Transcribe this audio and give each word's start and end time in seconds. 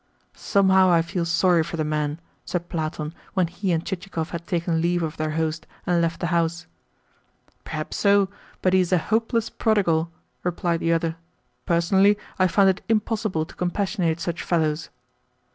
"Somehow 0.33 0.89
I 0.89 1.03
feel 1.03 1.25
sorry 1.25 1.61
for 1.63 1.77
the 1.77 1.83
man," 1.83 2.19
said 2.43 2.69
Platon 2.69 3.13
when 3.35 3.45
he 3.45 3.71
and 3.71 3.85
Chichikov 3.85 4.31
had 4.31 4.47
taken 4.47 4.81
leave 4.81 5.03
of 5.03 5.15
their 5.17 5.29
host, 5.37 5.67
and 5.85 6.01
left 6.01 6.21
the 6.21 6.25
house. 6.33 6.65
"Perhaps 7.65 7.97
so, 7.97 8.27
but 8.63 8.73
he 8.73 8.79
is 8.79 8.91
a 8.91 8.97
hopeless 8.97 9.51
prodigal," 9.51 10.11
replied 10.43 10.79
the 10.79 10.91
other. 10.91 11.17
"Personally 11.67 12.17
I 12.39 12.47
find 12.47 12.67
it 12.67 12.83
impossible 12.89 13.45
to 13.45 13.53
compassionate 13.53 14.19
such 14.19 14.41
fellows." 14.41 14.89